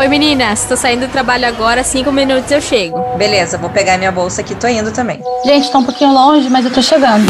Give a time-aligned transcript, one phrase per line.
[0.00, 3.16] Oi meninas, tô saindo do trabalho agora, cinco minutos eu chego.
[3.16, 5.20] Beleza, vou pegar minha bolsa aqui, tô indo também.
[5.44, 7.26] Gente, tá um pouquinho longe, mas eu tô chegando.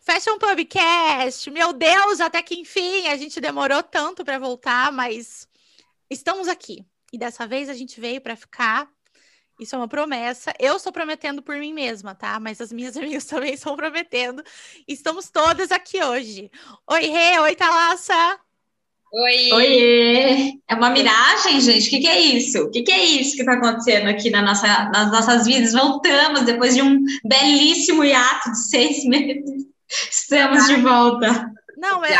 [0.00, 5.48] Fashion Pubcast, meu Deus, até que enfim, a gente demorou tanto para voltar, mas
[6.08, 6.86] estamos aqui.
[7.12, 8.86] E dessa vez a gente veio para ficar
[9.58, 10.52] isso é uma promessa.
[10.58, 12.38] Eu estou prometendo por mim mesma, tá?
[12.38, 14.42] Mas as minhas amigas também estão prometendo.
[14.86, 16.50] Estamos todas aqui hoje.
[16.86, 17.38] Oi, Rê.
[17.40, 18.38] Oi, Thalassa.
[19.10, 19.52] Oi!
[19.52, 20.60] Oiê!
[20.68, 21.86] É uma miragem, gente?
[21.86, 22.58] O que, que, é isso?
[22.64, 25.72] O que, que, é isso que está acontecendo aqui na nossa, nas nossas vidas?
[25.72, 29.66] Voltamos depois de um belíssimo hiato de seis meses.
[29.88, 31.50] Estamos de volta.
[31.78, 32.14] Não, é,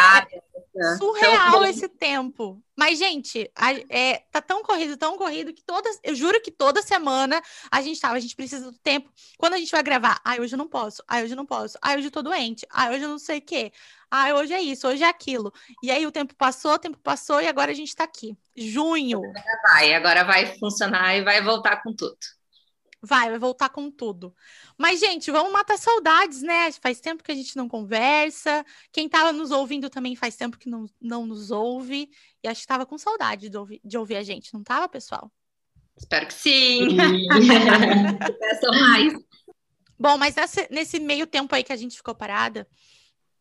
[0.81, 2.63] é surreal esse tempo.
[2.77, 5.99] Mas, gente, a, é, tá tão corrido, tão corrido, que todas.
[6.03, 9.11] Eu juro que toda semana a gente tava, a gente precisa do tempo.
[9.37, 11.77] Quando a gente vai gravar, ai, hoje eu não posso, ai, hoje eu não posso,
[11.83, 13.73] ai, hoje eu tô doente, ai, hoje eu não sei o quê,
[14.11, 15.53] ai, hoje é isso, hoje é aquilo.
[15.83, 18.37] E aí o tempo passou, o tempo passou e agora a gente tá aqui.
[18.57, 19.19] Junho.
[19.19, 22.17] Agora vai, agora vai funcionar e vai voltar com tudo.
[23.01, 24.35] Vai, vai voltar com tudo.
[24.77, 26.73] Mas, gente, vamos matar saudades, né?
[26.73, 28.65] Faz tempo que a gente não conversa.
[28.93, 32.11] Quem tava nos ouvindo também faz tempo que não, não nos ouve.
[32.43, 35.31] E acho que tava com saudade de ouvir, de ouvir a gente, não tava, pessoal?
[35.97, 36.97] Espero que sim.
[38.41, 39.15] Peçam mais.
[39.99, 42.69] Bom, mas nesse, nesse, meio tempo aí que a gente ficou parada,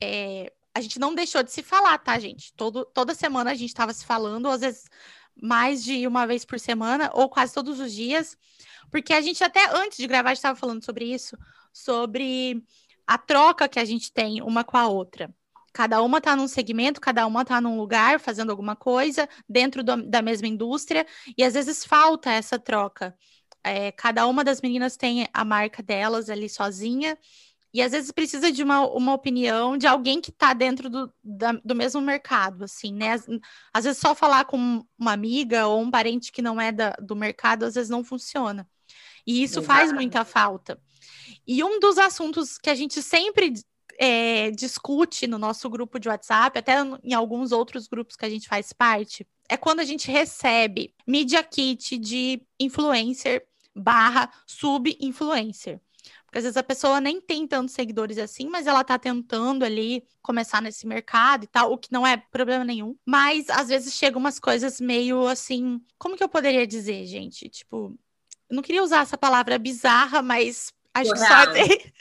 [0.01, 2.53] é, a gente não deixou de se falar, tá, gente?
[2.53, 4.85] Todo, toda semana a gente estava se falando, às vezes
[5.41, 8.37] mais de uma vez por semana, ou quase todos os dias.
[8.91, 11.37] Porque a gente até antes de gravar estava falando sobre isso,
[11.73, 12.63] sobre
[13.05, 15.33] a troca que a gente tem uma com a outra.
[15.73, 20.09] Cada uma está num segmento, cada uma está num lugar fazendo alguma coisa dentro do,
[20.09, 21.05] da mesma indústria,
[21.37, 23.15] e às vezes falta essa troca.
[23.63, 27.17] É, cada uma das meninas tem a marca delas ali sozinha,
[27.73, 31.51] e às vezes precisa de uma, uma opinião de alguém que está dentro do, da,
[31.63, 33.13] do mesmo mercado, assim, né?
[33.13, 33.27] Às,
[33.73, 37.15] às, vezes só falar com uma amiga ou um parente que não é da, do
[37.15, 38.67] mercado, às vezes não funciona.
[39.25, 40.79] E isso faz muita falta.
[41.45, 43.53] E um dos assuntos que a gente sempre
[43.99, 48.47] é, discute no nosso grupo de WhatsApp, até em alguns outros grupos que a gente
[48.47, 55.79] faz parte, é quando a gente recebe media kit de influencer barra sub-influencer.
[56.27, 60.03] Porque às vezes a pessoa nem tem tantos seguidores assim, mas ela tá tentando ali
[60.21, 62.95] começar nesse mercado e tal, o que não é problema nenhum.
[63.05, 65.81] Mas às vezes chegam umas coisas meio assim.
[65.97, 67.47] Como que eu poderia dizer, gente?
[67.47, 67.97] Tipo,
[68.49, 71.53] eu não queria usar essa palavra bizarra, mas acho Surreal.
[71.53, 71.93] que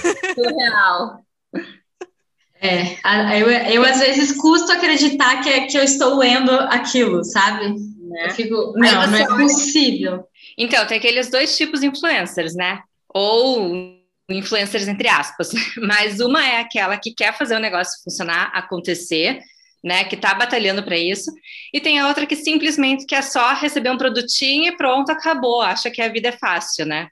[0.00, 1.26] só Surreal.
[2.60, 2.96] É,
[3.42, 7.68] eu, eu às vezes custo acreditar que, é, que eu estou lendo aquilo, sabe?
[7.68, 8.26] Né?
[8.26, 10.26] Eu fico, não, não é possível.
[10.56, 12.82] Então, tem aqueles dois tipos de influencers, né?
[13.14, 13.94] Ou
[14.28, 19.40] influencers entre aspas, mas uma é aquela que quer fazer o negócio funcionar, acontecer,
[19.82, 21.30] né, que está batalhando para isso,
[21.72, 25.90] e tem a outra que simplesmente quer só receber um produtinho e pronto, acabou, acha
[25.90, 27.08] que a vida é fácil, né?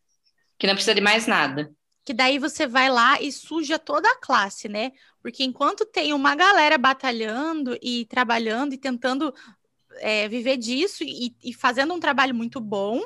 [0.59, 1.71] Que não precisa de mais nada.
[2.05, 4.91] Que daí você vai lá e suja toda a classe, né?
[5.21, 9.35] Porque enquanto tem uma galera batalhando e trabalhando e tentando
[9.99, 13.03] é, viver disso e, e, fazendo um trabalho muito bom,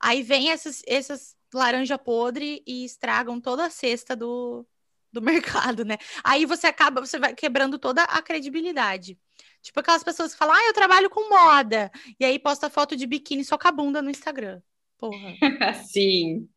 [0.00, 4.66] aí vem essas, essas laranja podre e estragam toda a cesta do,
[5.12, 5.98] do mercado, né?
[6.22, 9.18] Aí você acaba, você vai quebrando toda a credibilidade.
[9.62, 13.06] Tipo aquelas pessoas que falam, ah, eu trabalho com moda, e aí posta foto de
[13.06, 14.60] biquíni só com a bunda no Instagram.
[14.98, 15.34] Porra.
[15.84, 16.48] Sim.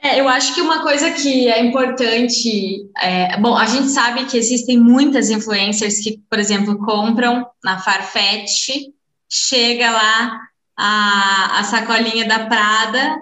[0.00, 4.36] É, eu acho que uma coisa que é importante, é, bom, a gente sabe que
[4.36, 8.92] existem muitas influencers que, por exemplo, compram na Farfetch,
[9.28, 10.40] chega lá
[10.76, 13.18] a, a sacolinha da Prada,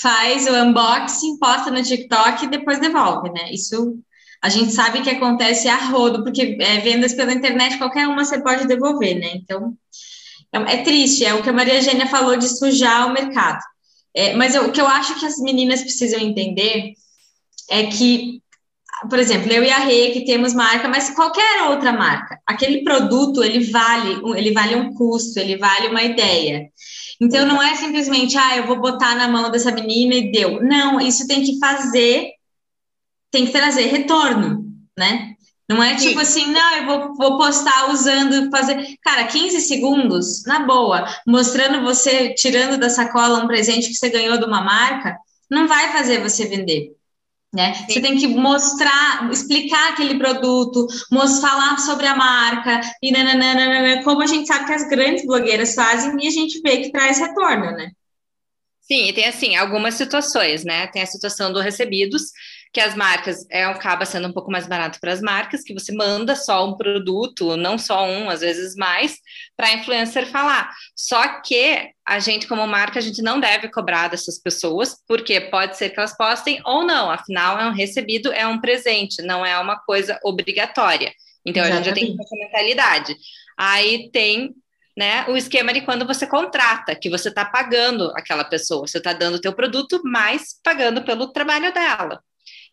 [0.00, 3.52] faz o unboxing, posta no TikTok e depois devolve, né?
[3.52, 3.98] Isso
[4.42, 8.40] a gente sabe que acontece a rodo, porque é, vendas pela internet, qualquer uma você
[8.40, 9.32] pode devolver, né?
[9.34, 9.74] Então,
[10.52, 13.60] é, é triste, é o que a Maria Gênia falou de sujar o mercado.
[14.14, 16.92] É, mas eu, o que eu acho que as meninas precisam entender
[17.68, 18.35] é que,
[19.08, 23.44] por exemplo, eu e a Rê que temos marca, mas qualquer outra marca, aquele produto
[23.44, 26.68] ele vale, ele vale um custo, ele vale uma ideia.
[27.20, 30.62] Então não é simplesmente, ah, eu vou botar na mão dessa menina e deu.
[30.62, 32.30] Não, isso tem que fazer
[33.30, 34.64] tem que trazer retorno,
[34.96, 35.34] né?
[35.68, 36.20] Não é tipo Sim.
[36.20, 38.96] assim, não, eu vou, vou postar usando, fazer.
[39.02, 44.38] Cara, 15 segundos, na boa, mostrando você, tirando da sacola um presente que você ganhou
[44.38, 45.18] de uma marca,
[45.50, 46.92] não vai fazer você vender.
[47.54, 47.72] Né?
[47.88, 50.86] Você tem que mostrar, explicar aquele produto,
[51.40, 56.12] falar sobre a marca, e nananana, como a gente sabe que as grandes blogueiras fazem
[56.20, 57.90] e a gente vê que traz retorno, né?
[58.80, 60.86] Sim, e tem assim, algumas situações, né?
[60.88, 62.30] Tem a situação do recebidos,
[62.76, 65.94] que as marcas é, acaba sendo um pouco mais barato para as marcas, que você
[65.94, 69.16] manda só um produto, não só um, às vezes mais,
[69.56, 70.70] para a influencer falar.
[70.94, 75.78] Só que a gente, como marca, a gente não deve cobrar dessas pessoas, porque pode
[75.78, 79.58] ser que elas postem ou não, afinal, é um recebido, é um presente, não é
[79.58, 81.14] uma coisa obrigatória.
[81.46, 81.88] Então, Exatamente.
[81.88, 83.16] a gente já tem essa mentalidade.
[83.56, 84.54] Aí tem
[84.94, 89.14] né, o esquema de quando você contrata, que você está pagando aquela pessoa, você está
[89.14, 92.20] dando o teu produto, mas pagando pelo trabalho dela.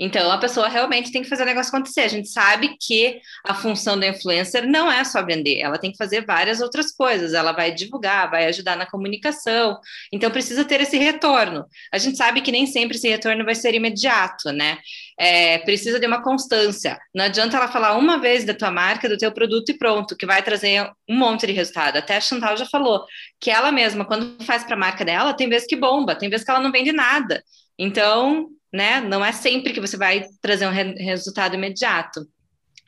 [0.03, 2.01] Então, a pessoa realmente tem que fazer o negócio acontecer.
[2.01, 5.97] A gente sabe que a função da influencer não é só vender, ela tem que
[5.97, 7.33] fazer várias outras coisas.
[7.33, 9.79] Ela vai divulgar, vai ajudar na comunicação.
[10.11, 11.65] Então, precisa ter esse retorno.
[11.89, 14.77] A gente sabe que nem sempre esse retorno vai ser imediato, né?
[15.17, 16.99] É, precisa de uma constância.
[17.15, 20.25] Não adianta ela falar uma vez da tua marca, do teu produto e pronto, que
[20.25, 21.95] vai trazer um monte de resultado.
[21.95, 23.05] Até a Chantal já falou
[23.39, 26.43] que ela mesma, quando faz para a marca dela, tem vezes que bomba, tem vezes
[26.45, 27.41] que ela não vende nada.
[27.79, 28.99] Então, né?
[29.01, 32.27] Não é sempre que você vai trazer um re resultado imediato.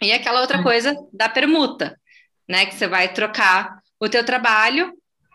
[0.02, 1.98] E aquela outra coisa da permuta,
[2.50, 2.66] né?
[2.66, 4.92] Que você vai trocar o teu trabalho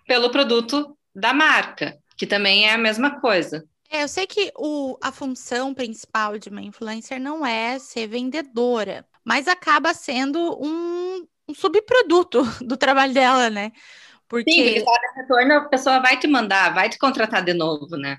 [0.07, 3.65] pelo produto da marca, que também é a mesma coisa.
[3.89, 9.05] É, eu sei que o, a função principal de uma influencer não é ser vendedora,
[9.25, 13.73] mas acaba sendo um, um subproduto do trabalho dela, né?
[14.29, 14.53] Porque...
[14.53, 18.19] Sim, porque se retorno, a pessoa vai te mandar, vai te contratar de novo, né?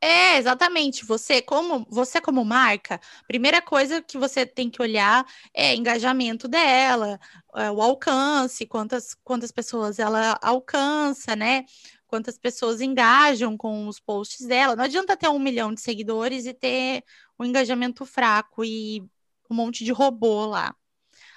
[0.00, 1.04] É, exatamente.
[1.04, 7.18] Você como você como marca, primeira coisa que você tem que olhar é engajamento dela,
[7.54, 11.64] é, o alcance, quantas quantas pessoas ela alcança, né?
[12.06, 14.76] Quantas pessoas engajam com os posts dela.
[14.76, 17.02] Não adianta ter um milhão de seguidores e ter
[17.38, 19.02] um engajamento fraco e
[19.50, 20.74] um monte de robô lá.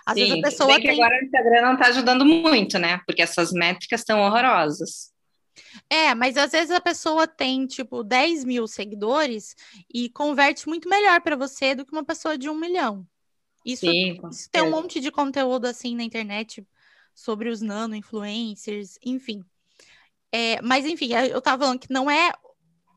[0.05, 0.81] Às Sim, vezes a pessoa tem...
[0.81, 3.00] que agora o Instagram não está ajudando muito, né?
[3.05, 5.12] Porque essas métricas estão horrorosas.
[5.89, 9.56] É, mas às vezes a pessoa tem, tipo, 10 mil seguidores
[9.94, 13.07] e converte muito melhor para você do que uma pessoa de um milhão.
[13.65, 16.65] Isso, Sim, isso tem um monte de conteúdo assim na internet
[17.13, 19.44] sobre os nano-influencers, enfim.
[20.31, 22.31] É, mas, enfim, eu tava falando que não é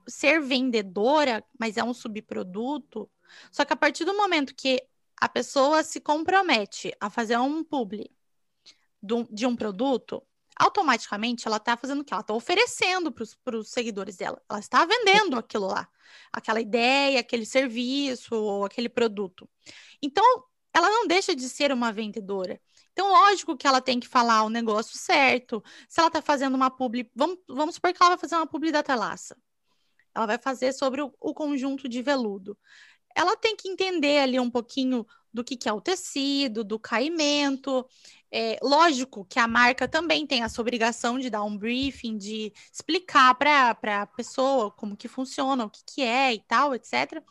[0.06, 3.10] ser vendedora, mas é um subproduto.
[3.50, 4.82] Só que a partir do momento que
[5.20, 8.10] a pessoa se compromete a fazer um publi
[9.30, 10.22] de um produto,
[10.62, 12.12] automaticamente ela está fazendo o que?
[12.12, 14.40] Ela está oferecendo para os seguidores dela.
[14.48, 15.88] Ela está vendendo aquilo lá,
[16.32, 19.48] aquela ideia, aquele serviço ou aquele produto.
[20.00, 20.24] Então,
[20.72, 22.60] ela não deixa de ser uma vendedora.
[22.92, 25.62] Então, lógico que ela tem que falar o negócio certo.
[25.88, 28.70] Se ela está fazendo uma publi, vamos, vamos supor que ela vai fazer uma publi
[28.70, 29.36] da Telaça.
[30.14, 32.56] Ela vai fazer sobre o, o conjunto de veludo.
[33.16, 37.86] Ela tem que entender ali um pouquinho do que, que é o tecido, do caimento.
[38.30, 43.34] É, lógico que a marca também tem essa obrigação de dar um briefing, de explicar
[43.34, 43.70] para
[44.02, 47.22] a pessoa como que funciona, o que, que é e tal, etc.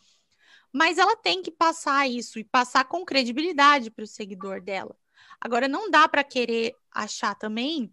[0.71, 4.95] Mas ela tem que passar isso e passar com credibilidade para o seguidor dela.
[5.39, 7.91] Agora, não dá para querer achar também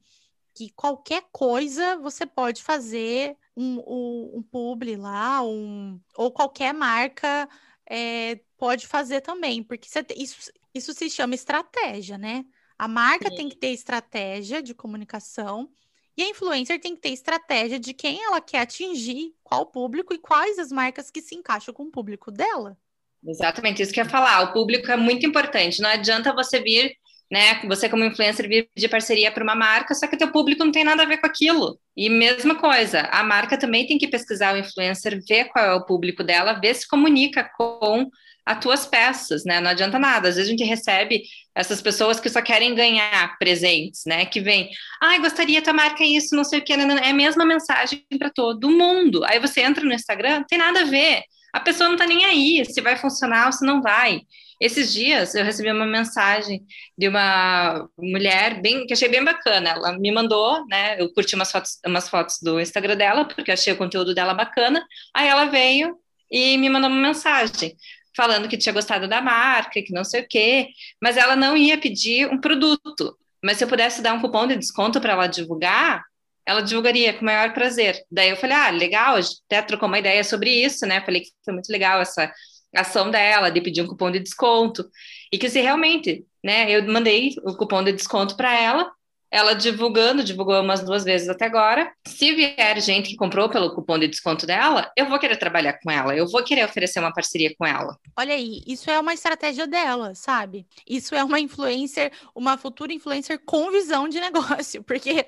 [0.55, 7.49] que qualquer coisa você pode fazer um, um, um publi lá, um, ou qualquer marca
[7.88, 12.44] é, pode fazer também, porque você, isso, isso se chama estratégia, né?
[12.79, 13.37] A marca Sim.
[13.37, 15.69] tem que ter estratégia de comunicação
[16.17, 20.19] e a influencer tem que ter estratégia de quem ela quer atingir, qual público e
[20.19, 22.76] quais as marcas que se encaixam com o público dela.
[23.25, 24.43] Exatamente, isso que eu ia falar.
[24.43, 25.81] O público é muito importante.
[25.81, 26.96] Não adianta você vir,
[27.31, 27.61] né?
[27.67, 30.85] Você, como influencer, vir de parceria para uma marca, só que teu público não tem
[30.85, 31.79] nada a ver com aquilo.
[31.97, 35.85] E mesma coisa, a marca também tem que pesquisar o influencer, ver qual é o
[35.85, 38.08] público dela, ver se comunica com
[38.49, 39.61] as tuas peças, né?
[39.61, 40.29] Não adianta nada.
[40.31, 41.23] Às vezes a gente recebe
[41.55, 44.25] essas pessoas que só querem ganhar presentes, né?
[44.25, 44.70] Que vem,
[45.03, 48.70] ai, gostaria tua marca isso, não sei o que, é a mesma mensagem para todo
[48.70, 49.23] mundo.
[49.25, 51.23] Aí você entra no Instagram, tem nada a ver.
[51.53, 54.23] A pessoa não tá nem aí se vai funcionar ou se não vai.
[54.60, 56.65] Esses dias eu recebi uma mensagem
[56.96, 59.70] de uma mulher bem que achei bem bacana.
[59.70, 61.00] Ela me mandou, né?
[61.00, 64.84] Eu curti umas fotos, umas fotos do Instagram dela, porque achei o conteúdo dela bacana.
[65.15, 65.96] Aí ela veio
[66.31, 67.77] e me mandou uma mensagem
[68.17, 70.69] falando que tinha gostado da marca, que não sei o quê,
[71.00, 73.17] mas ela não ia pedir um produto.
[73.43, 76.03] Mas se eu pudesse dar um cupom de desconto para ela divulgar,
[76.44, 78.03] ela divulgaria com o maior prazer.
[78.10, 81.00] Daí eu falei, ah, legal, até trocou uma ideia sobre isso, né?
[81.03, 82.32] Falei que foi muito legal essa
[82.75, 84.84] ação dela de pedir um cupom de desconto
[85.32, 86.70] e que se realmente, né?
[86.70, 88.91] Eu mandei o cupom de desconto para ela
[89.31, 91.93] ela divulgando, divulgou umas duas vezes até agora.
[92.06, 95.91] Se vier gente que comprou pelo cupom de desconto dela, eu vou querer trabalhar com
[95.91, 97.98] ela, eu vou querer oferecer uma parceria com ela.
[98.17, 100.67] Olha aí, isso é uma estratégia dela, sabe?
[100.89, 105.27] Isso é uma influencer, uma futura influencer com visão de negócio, porque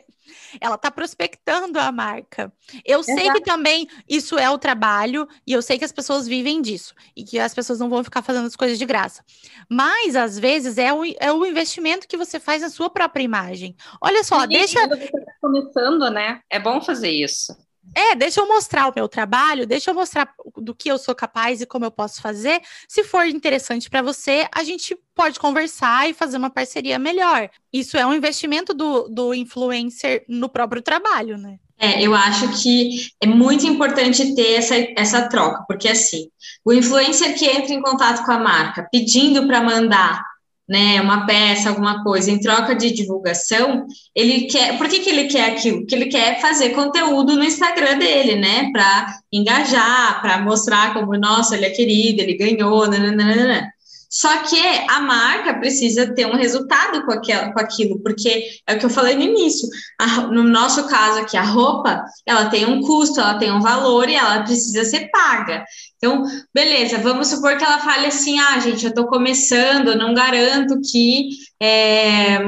[0.60, 2.52] Ela está prospectando a marca.
[2.84, 3.18] Eu Exato.
[3.18, 6.94] sei que também isso é o trabalho, e eu sei que as pessoas vivem disso,
[7.16, 9.24] e que as pessoas não vão ficar fazendo as coisas de graça.
[9.68, 13.76] Mas, às vezes, é o, é o investimento que você faz na sua própria imagem.
[14.00, 14.86] Olha só, Sim, deixa.
[14.88, 16.40] Você tá começando, né?
[16.50, 17.56] É bom fazer isso.
[17.94, 21.60] É, deixa eu mostrar o meu trabalho, deixa eu mostrar do que eu sou capaz
[21.60, 22.60] e como eu posso fazer.
[22.88, 27.50] Se for interessante para você, a gente pode conversar e fazer uma parceria melhor.
[27.72, 31.58] Isso é um investimento do, do influencer no próprio trabalho, né?
[31.78, 36.28] É, eu acho que é muito importante ter essa, essa troca, porque assim,
[36.62, 40.22] o influencer que entra em contato com a marca pedindo para mandar
[40.70, 44.78] né, uma peça, alguma coisa, em troca de divulgação, ele quer.
[44.78, 45.80] Por que, que ele quer aquilo?
[45.80, 48.70] Porque ele quer fazer conteúdo no Instagram dele, né?
[48.70, 53.68] Para engajar, para mostrar como, nossa, ele é querido, ele ganhou, nananana.
[54.10, 58.78] Só que a marca precisa ter um resultado com, aquel, com aquilo, porque é o
[58.78, 59.68] que eu falei no início.
[60.00, 64.08] A, no nosso caso aqui, a roupa, ela tem um custo, ela tem um valor
[64.08, 65.64] e ela precisa ser paga.
[65.96, 70.80] Então, beleza, vamos supor que ela fale assim: ah, gente, eu estou começando, não garanto
[70.90, 71.28] que.
[71.62, 72.40] É,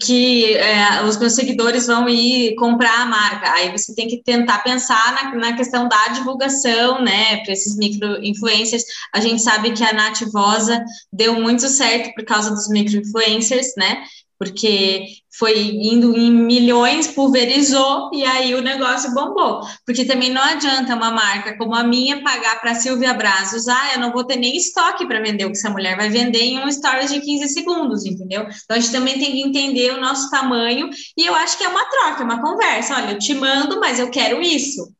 [0.00, 3.52] que é, os meus seguidores vão ir comprar a marca.
[3.52, 8.84] Aí você tem que tentar pensar na, na questão da divulgação, né, para esses micro-influencers.
[9.12, 14.04] A gente sabe que a Nath Vosa deu muito certo por causa dos micro-influencers, né,
[14.44, 19.60] porque foi indo em milhões, pulverizou e aí o negócio bombou.
[19.84, 24.00] Porque também não adianta uma marca como a minha pagar para Silvia Brazos, ah, eu
[24.00, 26.70] não vou ter nem estoque para vender o que essa mulher vai vender em um
[26.70, 28.42] stories de 15 segundos, entendeu?
[28.42, 31.68] Então a gente também tem que entender o nosso tamanho e eu acho que é
[31.68, 32.94] uma troca, é uma conversa.
[32.94, 34.92] Olha, eu te mando, mas eu quero isso.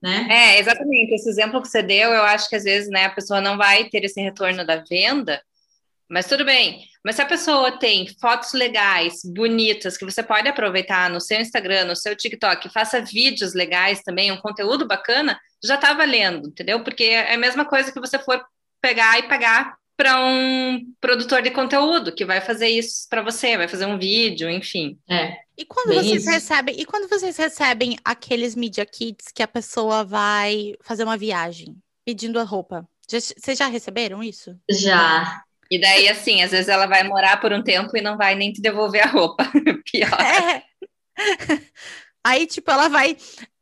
[0.00, 0.28] Né?
[0.30, 1.14] É, exatamente.
[1.14, 3.88] Esse exemplo que você deu, eu acho que às vezes né, a pessoa não vai
[3.88, 5.40] ter esse retorno da venda,
[6.08, 6.84] mas tudo bem.
[7.04, 11.84] Mas se a pessoa tem fotos legais, bonitas, que você pode aproveitar no seu Instagram,
[11.84, 16.82] no seu TikTok, faça vídeos legais também, um conteúdo bacana, já está valendo, entendeu?
[16.82, 18.42] Porque é a mesma coisa que você for
[18.80, 23.66] pegar e pagar para um produtor de conteúdo que vai fazer isso para você, vai
[23.66, 24.96] fazer um vídeo, enfim.
[25.10, 25.36] É.
[25.56, 26.30] E quando Bem vocês isso.
[26.30, 31.76] recebem, e quando vocês recebem aqueles media kits que a pessoa vai fazer uma viagem
[32.04, 32.88] pedindo a roupa?
[33.10, 34.56] Já, vocês já receberam isso?
[34.70, 35.42] Já.
[35.70, 38.52] E daí, assim, às vezes ela vai morar por um tempo e não vai nem
[38.52, 39.44] te devolver a roupa.
[39.90, 40.20] Pior.
[40.20, 40.64] É.
[42.24, 43.16] Aí, tipo, ela vai.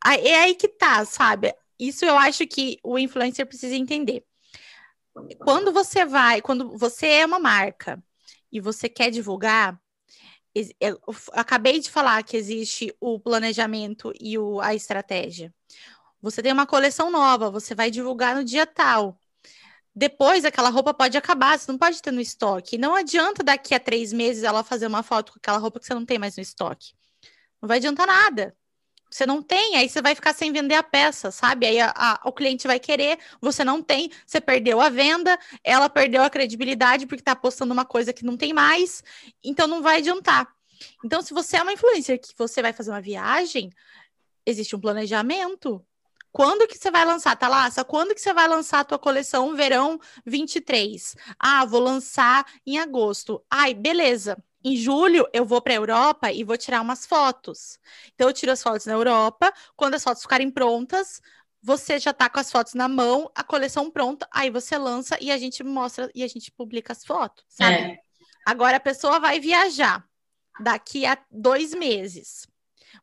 [0.05, 1.55] É aí que tá, sabe?
[1.79, 4.25] Isso eu acho que o influencer precisa entender.
[5.39, 8.03] Quando você vai, quando você é uma marca
[8.53, 9.81] e você quer divulgar,
[10.81, 11.01] eu
[11.33, 15.53] acabei de falar que existe o planejamento e o, a estratégia.
[16.23, 19.19] Você tem uma coleção nova, você vai divulgar no dia tal
[19.99, 22.77] depois aquela roupa pode acabar, você não pode ter no estoque.
[22.77, 25.95] Não adianta daqui a três meses ela fazer uma foto com aquela roupa que você
[25.95, 26.93] não tem mais no estoque.
[27.63, 28.55] Não vai adiantar nada.
[29.11, 31.65] Você não tem, aí você vai ficar sem vender a peça, sabe?
[31.65, 35.89] Aí a, a, o cliente vai querer, você não tem, você perdeu a venda, ela
[35.89, 39.03] perdeu a credibilidade porque está postando uma coisa que não tem mais,
[39.43, 40.47] então não vai adiantar.
[41.03, 43.73] Então, se você é uma influencer que você vai fazer uma viagem,
[44.45, 45.83] existe um planejamento,
[46.37, 47.83] quando que você vai lançar, Thalassa?
[47.83, 51.17] Quando que você vai lançar a tua coleção verão 23?
[51.39, 53.43] Ah, vou lançar em agosto.
[53.51, 54.37] Ai, beleza.
[54.63, 57.79] Em julho eu vou para a Europa e vou tirar umas fotos.
[58.15, 61.23] Então eu tiro as fotos na Europa, quando as fotos ficarem prontas,
[61.63, 65.31] você já tá com as fotos na mão, a coleção pronta, aí você lança e
[65.31, 67.77] a gente mostra e a gente publica as fotos, sabe?
[67.77, 67.99] É.
[68.45, 70.07] Agora a pessoa vai viajar
[70.61, 72.47] daqui a dois meses.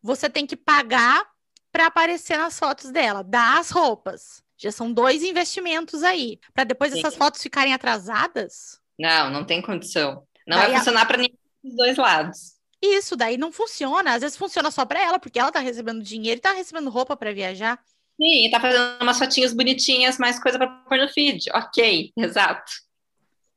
[0.04, 1.33] Você tem que pagar
[1.74, 4.44] para aparecer nas fotos dela, das roupas.
[4.56, 6.40] Já são dois investimentos aí.
[6.54, 7.00] Para depois Sim.
[7.00, 8.80] essas fotos ficarem atrasadas?
[8.98, 10.26] Não, não tem condição.
[10.48, 11.06] Não daí vai funcionar a...
[11.08, 12.54] para nenhum dos dois lados.
[12.80, 14.14] Isso, daí não funciona.
[14.14, 17.18] Às vezes funciona só para ela, porque ela tá recebendo dinheiro e tá recebendo roupa
[17.18, 17.84] para viajar.
[18.22, 21.50] Sim, tá fazendo umas fotinhas bonitinhas, mais coisa para pôr no feed.
[21.54, 22.72] Ok, exato.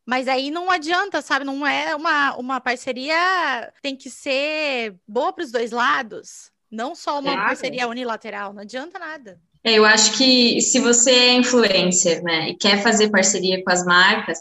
[0.06, 1.44] Mas aí não adianta, sabe?
[1.44, 3.73] Não é uma, uma parceria.
[3.82, 6.50] Tem que ser boa para os dois lados.
[6.70, 7.49] Não só uma claro.
[7.49, 9.40] parceria unilateral, não adianta nada.
[9.64, 13.85] É, eu acho que se você é influencer, né, e quer fazer parceria com as
[13.85, 14.38] marcas,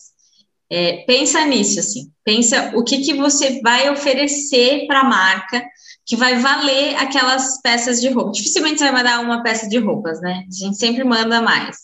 [0.69, 5.63] é, pensa nisso, assim, pensa o que, que você vai oferecer para a marca
[6.05, 8.31] que vai valer aquelas peças de roupa.
[8.31, 10.45] Dificilmente você vai mandar uma peça de roupas, né?
[10.47, 11.77] A gente sempre manda mais.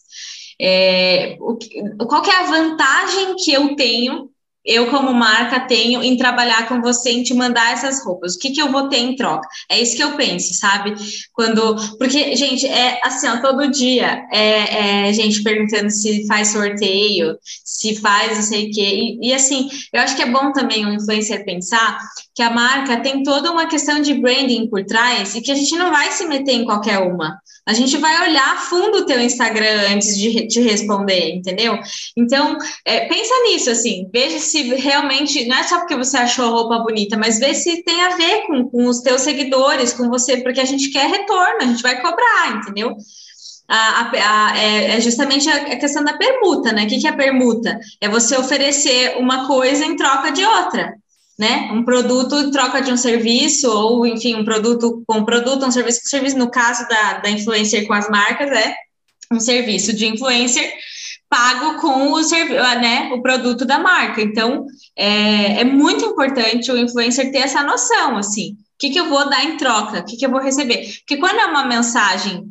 [0.59, 1.57] É, o,
[2.05, 4.30] qual é a vantagem que eu tenho
[4.63, 8.35] eu, como marca, tenho em trabalhar com você, em te mandar essas roupas?
[8.35, 9.47] O que, que eu vou ter em troca?
[9.69, 10.93] É isso que eu penso, sabe?
[11.33, 11.75] Quando.
[11.97, 17.95] Porque, gente, é assim, ó, todo dia é, é gente perguntando se faz sorteio, se
[17.95, 19.17] faz não sei o quê.
[19.21, 21.99] E, e, assim, eu acho que é bom também o influencer pensar
[22.33, 25.75] que a marca tem toda uma questão de branding por trás e que a gente
[25.75, 27.37] não vai se meter em qualquer uma.
[27.67, 31.77] A gente vai olhar a fundo o teu Instagram antes de te responder, entendeu?
[32.17, 36.49] Então, é, pensa nisso, assim, veja se realmente, não é só porque você achou a
[36.49, 40.37] roupa bonita, mas vê se tem a ver com, com os teus seguidores, com você,
[40.37, 42.95] porque a gente quer retorno, a gente vai cobrar, entendeu?
[43.67, 46.85] A, a, a, é, é, justamente a questão da permuta, né?
[46.85, 47.77] O que, que é permuta?
[48.01, 51.00] É você oferecer uma coisa em troca de outra
[51.41, 51.71] né?
[51.71, 55.71] Um produto em troca de um serviço, ou enfim, um produto com um produto, um
[55.71, 56.37] serviço com serviço.
[56.37, 58.75] No caso da, da influencer com as marcas, é
[59.33, 60.71] um serviço de influencer
[61.27, 62.21] pago com o,
[62.79, 64.21] né, o produto da marca.
[64.21, 69.09] Então, é, é muito importante o influencer ter essa noção, assim, o que, que eu
[69.09, 70.93] vou dar em troca, o que, que eu vou receber.
[70.99, 72.43] Porque quando é uma mensagem,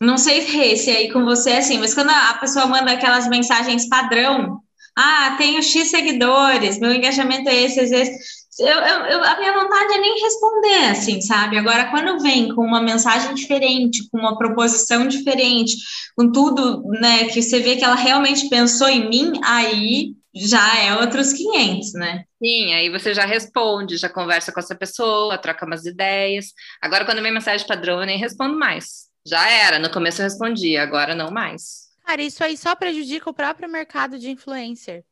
[0.00, 0.40] não sei
[0.78, 4.63] se aí com você é assim, mas quando a pessoa manda aquelas mensagens padrão,
[4.96, 8.44] ah, tenho X seguidores, meu engajamento é esse, esse, esse.
[8.60, 11.58] Eu, eu, a minha vontade é nem responder, assim, sabe?
[11.58, 15.76] Agora, quando vem com uma mensagem diferente, com uma proposição diferente,
[16.16, 20.94] com tudo, né, que você vê que ela realmente pensou em mim, aí já é
[20.96, 22.24] outros 500, né?
[22.42, 26.46] Sim, aí você já responde, já conversa com essa pessoa, troca umas ideias.
[26.80, 29.08] Agora, quando vem mensagem padrão, eu nem respondo mais.
[29.26, 31.83] Já era, no começo eu respondia, agora não mais.
[32.04, 35.04] Cara, isso aí só prejudica o próprio mercado de influencer.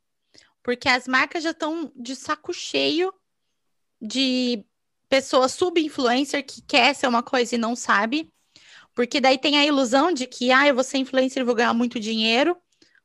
[0.62, 3.12] Porque as marcas já estão de saco cheio
[4.00, 4.64] de
[5.08, 8.32] pessoa sub-influencer que quer ser uma coisa e não sabe.
[8.94, 11.72] Porque daí tem a ilusão de que, ah, eu vou ser influencer e vou ganhar
[11.72, 12.56] muito dinheiro.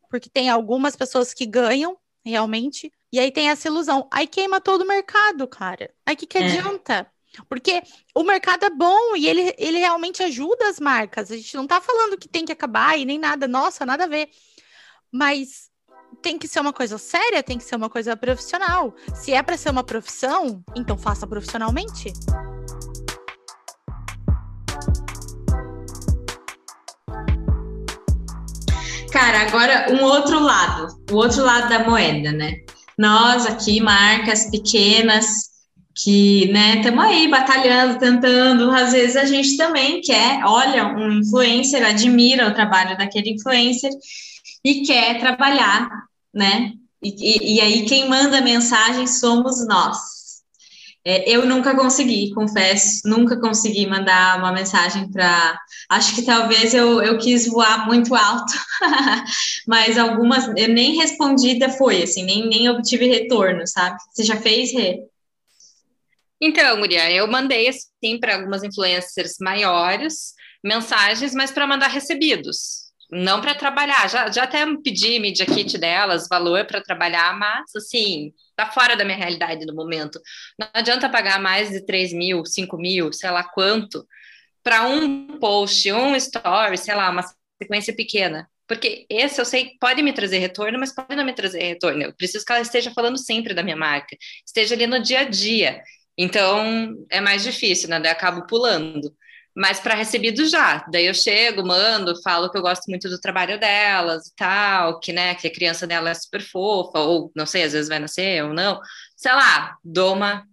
[0.10, 2.92] Porque tem algumas pessoas que ganham, realmente.
[3.12, 4.08] E aí tem essa ilusão.
[4.12, 5.94] Aí queima todo o mercado, cara.
[6.06, 6.46] Aí o que, que é.
[6.46, 7.10] adianta?
[7.50, 7.82] Porque
[8.16, 11.32] o mercado é bom e ele, ele realmente ajuda as marcas.
[11.32, 14.08] A gente não tá falando que tem que acabar e nem nada, nossa, nada a
[14.08, 14.30] ver.
[15.12, 15.70] Mas
[16.22, 18.96] tem que ser uma coisa séria, tem que ser uma coisa profissional.
[19.14, 22.12] Se é para ser uma profissão, então faça profissionalmente.
[29.12, 32.58] Cara, agora um outro lado, o outro lado da moeda, né?
[32.98, 35.57] Nós aqui, marcas pequenas,
[36.04, 41.86] que, né, estamos aí batalhando, tentando, às vezes a gente também quer, olha um influencer,
[41.86, 43.92] admira o trabalho daquele influencer
[44.64, 45.90] e quer trabalhar,
[46.34, 49.98] né, e, e, e aí quem manda mensagem somos nós.
[51.06, 55.58] É, eu nunca consegui, confesso, nunca consegui mandar uma mensagem para.
[55.90, 58.54] Acho que talvez eu, eu quis voar muito alto,
[59.66, 63.98] mas algumas eu nem respondida foi, assim, nem, nem obtive retorno, sabe?
[64.12, 65.00] Você já fez, Rê?
[66.42, 73.42] Então, Guria, eu mandei assim para algumas influencers maiores mensagens, mas para mandar recebidos, não
[73.42, 74.08] para trabalhar.
[74.10, 79.06] Já, já até pedi media kit delas, valor para trabalhar, mas assim, tá fora da
[79.06, 80.20] minha realidade no momento.
[80.60, 84.06] Não adianta pagar mais de 3 mil, 5 mil, sei lá quanto,
[84.64, 87.24] para um post, um story, sei lá, uma
[87.62, 88.48] sequência pequena.
[88.68, 92.04] Porque esse eu sei que pode me trazer retorno, mas pode não me trazer retorno.
[92.04, 95.24] Eu preciso que ela esteja falando sempre da minha marca, esteja ali no dia a
[95.24, 95.82] dia.
[96.18, 98.00] Então é mais difícil, né?
[98.00, 99.14] Daí acabo pulando.
[99.56, 100.86] Mas para recebido já.
[100.92, 105.12] Daí eu chego, mando, falo que eu gosto muito do trabalho delas e tal, que,
[105.12, 108.44] né, que a criança dela é super fofa, ou não sei, às vezes vai nascer
[108.44, 108.80] ou não.
[109.16, 110.46] Sei lá, dou uma,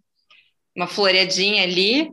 [0.75, 2.11] uma floreadinha ali,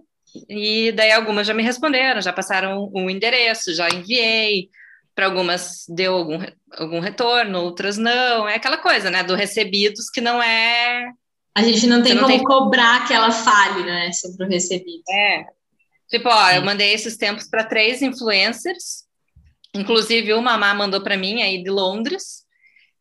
[0.49, 4.69] e daí algumas já me responderam, já passaram o endereço, já enviei.
[5.13, 6.39] Para algumas deu algum,
[6.73, 8.47] algum retorno, outras não.
[8.47, 9.23] É aquela coisa, né?
[9.23, 11.11] Do recebidos que não é
[11.55, 12.43] a gente não tem não como tem...
[12.43, 15.03] cobrar que ela fale, né, sobre o recebido.
[15.09, 15.45] É.
[16.09, 19.05] Tipo, ó, eu mandei esses tempos para três influencers,
[19.73, 22.41] inclusive uma mamá mandou para mim aí de Londres,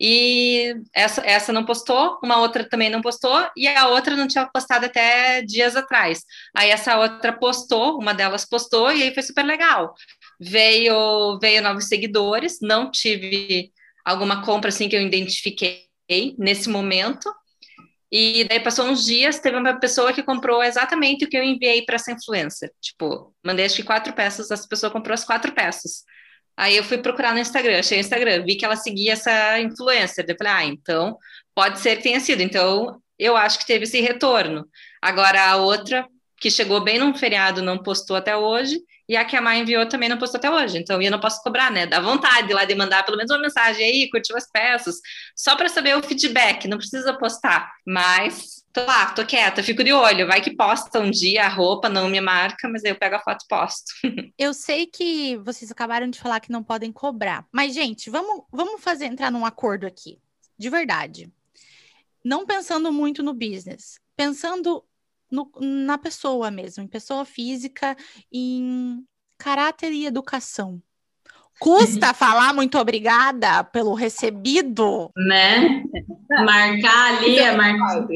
[0.03, 4.47] e essa, essa não postou, uma outra também não postou, e a outra não tinha
[4.47, 6.23] postado até dias atrás.
[6.57, 9.93] Aí essa outra postou, uma delas postou, e aí foi super legal.
[10.41, 13.71] Veio, veio novos seguidores, não tive
[14.03, 15.85] alguma compra assim que eu identifiquei
[16.39, 17.31] nesse momento,
[18.11, 21.83] e daí passou uns dias, teve uma pessoa que comprou exatamente o que eu enviei
[21.83, 22.73] para essa influencer.
[22.81, 26.03] Tipo, mandei acho que quatro peças, essa pessoa comprou as quatro peças.
[26.57, 30.25] Aí eu fui procurar no Instagram, achei o Instagram, vi que ela seguia essa influencer.
[30.29, 31.17] Eu falei, ah, então
[31.55, 32.43] pode ser que tenha sido.
[32.43, 34.67] Então eu acho que teve esse retorno.
[35.01, 36.07] Agora a outra,
[36.39, 39.85] que chegou bem num feriado, não postou até hoje, e a que a Mai enviou
[39.89, 40.79] também não postou até hoje.
[40.79, 41.85] Então, eu não posso cobrar, né?
[41.85, 45.01] Dá vontade lá de mandar pelo menos uma mensagem aí, curtiu as peças,
[45.35, 47.73] só para saber o feedback, não precisa postar.
[47.85, 50.29] Mas tô lá, tô quieta, fico de olho.
[50.29, 53.19] Vai que posta um dia a roupa, não me marca, mas aí eu pego a
[53.19, 53.93] foto e posto.
[54.39, 57.45] eu sei que vocês acabaram de falar que não podem cobrar.
[57.53, 60.21] Mas, gente, vamos, vamos fazer entrar num acordo aqui.
[60.57, 61.29] De verdade.
[62.25, 64.85] Não pensando muito no business, pensando
[65.31, 67.97] no, na pessoa mesmo, em pessoa física,
[68.33, 69.05] em
[69.39, 70.83] caráter e educação.
[71.59, 75.11] Custa falar muito obrigada pelo recebido?
[75.17, 75.83] Né?
[76.31, 78.07] Marcar ali é marcar.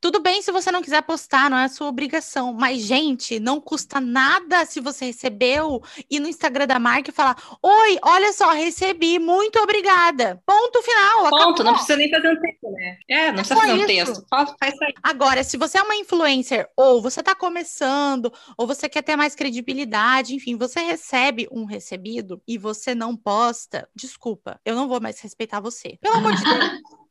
[0.00, 2.52] Tudo bem se você não quiser postar, não é sua obrigação.
[2.52, 5.80] Mas, gente, não custa nada se você recebeu
[6.10, 10.42] ir no Instagram da marca e falar: Oi, olha só, recebi, muito obrigada.
[10.44, 11.30] Ponto final.
[11.30, 11.64] Ponto, acabou.
[11.64, 12.98] não precisa nem fazer um texto, né?
[13.08, 14.26] É, não é precisa fazer um texto.
[14.28, 14.94] Faz, faz aí.
[15.02, 19.36] Agora, se você é uma influencer, ou você está começando, ou você quer ter mais
[19.36, 25.20] credibilidade, enfim, você recebe um recebido e você não posta, desculpa, eu não vou mais
[25.20, 25.96] respeitar você.
[26.00, 27.05] Pelo amor de Deus.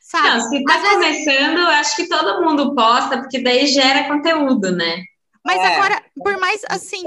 [0.00, 0.28] Sabe?
[0.28, 5.02] Não, se tá começando, acho que todo mundo posta, porque daí gera conteúdo, né?
[5.44, 5.76] Mas é.
[5.76, 7.02] agora, por mais assim,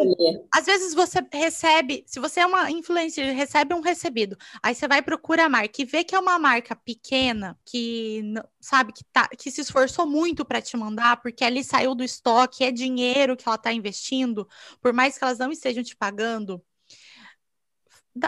[0.51, 5.01] às vezes você recebe, se você é uma influencer, recebe um recebido, aí você vai
[5.01, 9.51] procurar a marca e vê que é uma marca pequena, que sabe que tá, que
[9.51, 13.57] se esforçou muito para te mandar, porque ali saiu do estoque, é dinheiro que ela
[13.57, 14.47] está investindo,
[14.81, 16.59] por mais que elas não estejam te pagando,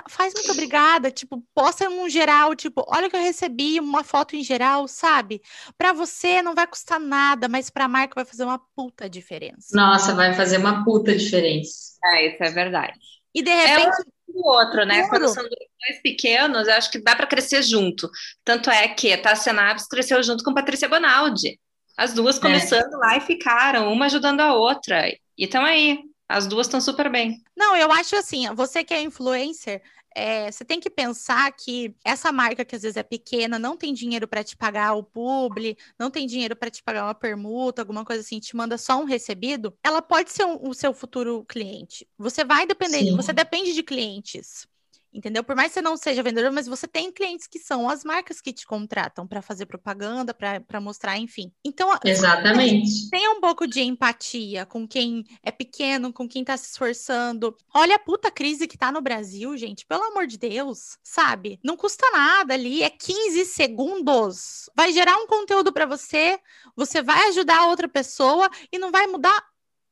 [0.08, 4.44] faz muito obrigada, tipo, posta um geral, tipo, olha que eu recebi uma foto em
[4.44, 5.42] geral, sabe?
[5.78, 9.68] Para você não vai custar nada, mas para a marca vai fazer uma puta diferença.
[9.74, 11.94] Nossa, vai fazer uma puta diferença.
[12.06, 12.98] É, isso é verdade.
[13.34, 15.08] E de repente é o outro, né?
[15.10, 18.10] Quando são dois pequenos, eu acho que dá para crescer junto.
[18.44, 21.60] Tanto é que a Tassia Naves cresceu junto com Patrícia Bonaldi.
[21.98, 22.42] As duas é.
[22.42, 22.98] começando é.
[22.98, 25.08] lá e ficaram, uma ajudando a outra.
[25.08, 27.44] E estão aí, as duas estão super bem.
[27.56, 29.82] Não, eu acho assim, você que é influencer,
[30.16, 33.94] é, você tem que pensar que essa marca que às vezes é pequena, não tem
[33.94, 38.06] dinheiro para te pagar o publi, não tem dinheiro para te pagar uma permuta, alguma
[38.06, 42.08] coisa assim, te manda só um recebido, ela pode ser um, o seu futuro cliente.
[42.18, 43.16] Você vai depender, Sim.
[43.16, 44.68] você depende de clientes
[45.14, 45.44] entendeu?
[45.44, 48.42] Por mais que você não seja vendedor, mas você tem clientes que são as marcas
[48.42, 51.52] que te contratam para fazer propaganda, para mostrar, enfim.
[51.64, 53.10] Então, exatamente.
[53.12, 57.56] Tenha um pouco de empatia com quem é pequeno, com quem está se esforçando.
[57.74, 61.60] Olha a puta crise que tá no Brasil, gente, pelo amor de Deus, sabe?
[61.64, 64.70] Não custa nada ali, é 15 segundos.
[64.76, 66.40] Vai gerar um conteúdo para você,
[66.76, 69.44] você vai ajudar outra pessoa e não vai mudar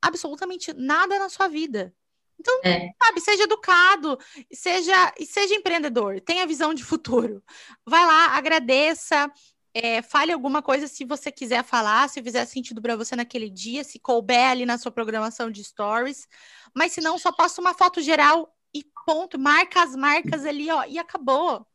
[0.02, 1.94] absolutamente nada na sua vida.
[2.42, 2.90] Então, é.
[3.02, 4.18] sabe, seja educado,
[4.52, 7.44] seja, seja empreendedor, tenha visão de futuro.
[7.86, 9.32] Vai lá, agradeça,
[9.74, 13.84] é, fale alguma coisa se você quiser falar, se fizer sentido para você naquele dia,
[13.84, 16.28] se couber ali na sua programação de stories.
[16.74, 19.40] Mas se não, só posta uma foto geral e ponto.
[19.40, 21.66] Marca as marcas ali, ó, e acabou.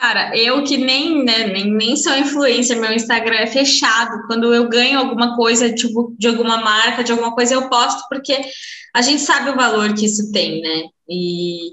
[0.00, 4.26] Cara, eu que nem, né, nem, nem sou influencer, meu Instagram é fechado.
[4.26, 8.40] Quando eu ganho alguma coisa, tipo, de alguma marca, de alguma coisa, eu posto, porque
[8.96, 10.84] a gente sabe o valor que isso tem, né?
[11.06, 11.72] E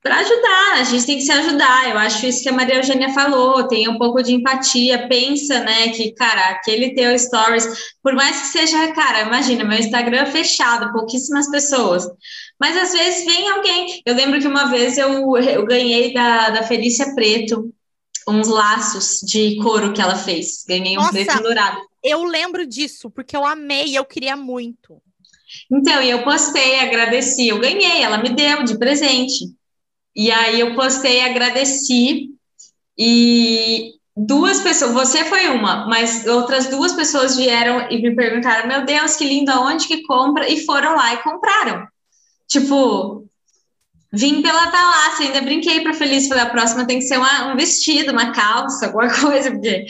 [0.00, 1.90] para ajudar, a gente tem que se ajudar.
[1.90, 5.88] Eu acho isso que a Maria Eugênia falou, tenha um pouco de empatia, pensa, né,
[5.88, 7.66] que, cara, aquele teu stories,
[8.02, 12.06] por mais que seja, cara, imagina, meu Instagram é fechado, pouquíssimas pessoas.
[12.58, 14.02] Mas às vezes vem alguém.
[14.06, 17.72] Eu lembro que uma vez eu, eu ganhei da, da Felícia Preto
[18.28, 20.64] uns laços de couro que ela fez.
[20.68, 21.80] Ganhei um Nossa, preto dourado.
[22.02, 25.02] Eu lembro disso, porque eu amei, eu queria muito.
[25.70, 29.52] Então, e eu postei, agradeci, eu ganhei, ela me deu de presente.
[30.14, 32.30] E aí eu postei, agradeci,
[32.98, 38.84] e duas pessoas, você foi uma, mas outras duas pessoas vieram e me perguntaram: Meu
[38.84, 40.48] Deus, que lindo, aonde que compra?
[40.48, 41.86] E foram lá e compraram.
[42.52, 43.26] Tipo,
[44.12, 47.56] vim pela Thalassia, ainda brinquei para Feliz, falei, a próxima tem que ser uma, um
[47.56, 49.86] vestido, uma calça, alguma coisa, porque,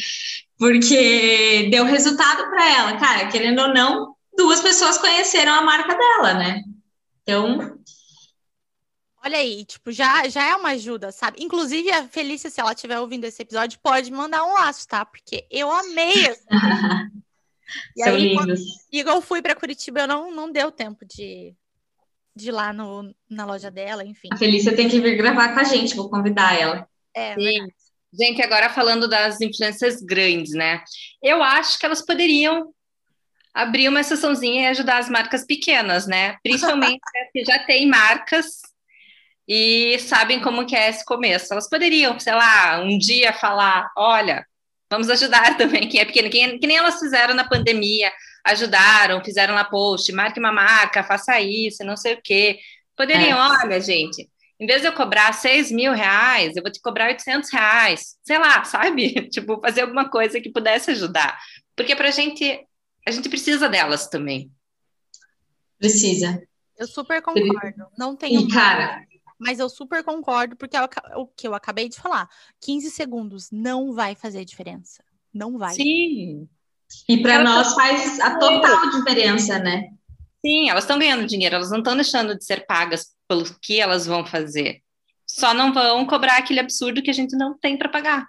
[0.56, 2.96] porque deu resultado para ela.
[2.98, 6.62] Cara, querendo ou não, duas pessoas conheceram a marca dela, né?
[7.22, 7.76] Então...
[9.24, 11.42] Olha aí, tipo, já, já é uma ajuda, sabe?
[11.42, 15.04] Inclusive, a Felícia, se ela estiver ouvindo esse episódio, pode mandar um laço, tá?
[15.04, 16.14] Porque eu amei.
[17.96, 18.36] e São aí, lindos.
[18.36, 18.54] Quando,
[18.92, 21.54] igual eu fui para Curitiba, eu não, não deu tempo de,
[22.34, 24.28] de lá no, na loja dela, enfim.
[24.32, 26.88] A Felícia tem que vir gravar com a gente, vou convidar ela.
[27.14, 27.68] É, Sim.
[28.12, 30.82] Gente, agora falando das influências grandes, né?
[31.22, 32.72] Eu acho que elas poderiam
[33.54, 36.36] abrir uma sessãozinha e ajudar as marcas pequenas, né?
[36.42, 37.00] Principalmente
[37.32, 38.60] que já tem marcas
[39.48, 41.52] e sabem como que é esse começo.
[41.52, 44.46] Elas poderiam, sei lá, um dia falar, olha,
[44.90, 48.12] vamos ajudar também quem é pequeno, que, que nem elas fizeram na pandemia,
[48.44, 52.58] ajudaram, fizeram lá post, marque uma marca, faça isso, não sei o quê.
[52.96, 53.58] Poderiam, é.
[53.62, 54.28] olha, gente,
[54.58, 58.16] em vez de eu cobrar 6 mil reais, eu vou te cobrar 800 reais.
[58.22, 59.28] Sei lá, sabe?
[59.28, 61.38] tipo, fazer alguma coisa que pudesse ajudar.
[61.76, 62.64] Porque para a gente,
[63.06, 64.50] a gente precisa delas também.
[65.78, 66.40] Precisa.
[66.78, 67.86] Eu super concordo.
[67.98, 68.40] Não tenho.
[68.40, 69.04] E, cara,
[69.38, 70.82] mas eu super concordo, porque é
[71.16, 72.28] o que eu acabei de falar.
[72.60, 75.02] 15 segundos não vai fazer diferença.
[75.34, 75.74] Não vai.
[75.74, 76.48] Sim.
[77.08, 79.84] E para nós faz a total diferença, né?
[80.44, 84.06] Sim, elas estão ganhando dinheiro, elas não estão deixando de ser pagas pelo que elas
[84.06, 84.80] vão fazer.
[85.26, 88.26] Só não vão cobrar aquele absurdo que a gente não tem para pagar.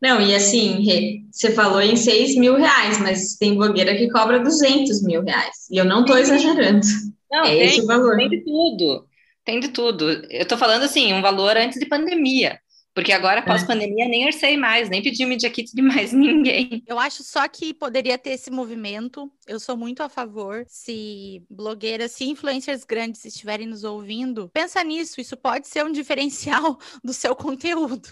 [0.00, 0.84] Não, e assim,
[1.30, 5.66] você falou em 6 mil reais, mas tem blogueira que cobra 200 mil reais.
[5.70, 6.86] E eu não estou exagerando.
[7.30, 8.16] Não, é tem, esse o valor.
[8.16, 9.06] Tem de tudo.
[9.44, 10.10] Tem de tudo.
[10.10, 12.58] Eu estou falando assim, um valor antes de pandemia.
[12.94, 13.42] Porque agora, é.
[13.42, 16.82] pós-pandemia, nem orcei mais, nem pedi media kit de mais ninguém.
[16.86, 19.30] Eu acho só que poderia ter esse movimento.
[19.46, 20.64] Eu sou muito a favor.
[20.68, 25.20] Se blogueiras, se influencers grandes estiverem nos ouvindo, pensa nisso.
[25.20, 28.08] Isso pode ser um diferencial do seu conteúdo.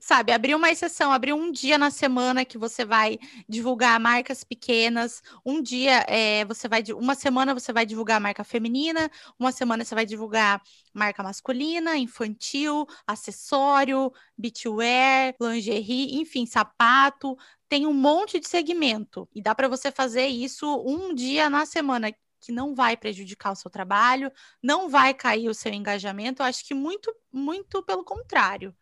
[0.00, 5.22] Sabe, abrir uma exceção, abrir um dia na semana que você vai divulgar marcas pequenas,
[5.44, 9.94] um dia é, você vai, uma semana você vai divulgar marca feminina, uma semana você
[9.94, 10.60] vai divulgar
[10.92, 17.36] marca masculina, infantil, acessório, beachwear, lingerie, enfim, sapato,
[17.68, 22.12] tem um monte de segmento e dá para você fazer isso um dia na semana
[22.40, 26.64] que não vai prejudicar o seu trabalho, não vai cair o seu engajamento, eu acho
[26.66, 28.74] que muito, muito pelo contrário.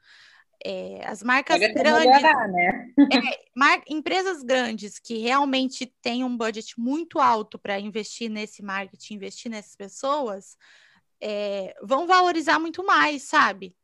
[0.65, 2.93] É, as marcas grandes, melhorar, né?
[3.13, 9.15] é, mar, empresas grandes que realmente têm um budget muito alto para investir nesse marketing,
[9.15, 10.59] investir nessas pessoas,
[11.21, 13.75] é, vão valorizar muito mais, sabe?